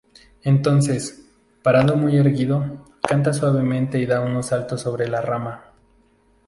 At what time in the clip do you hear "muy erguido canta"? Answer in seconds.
1.95-3.33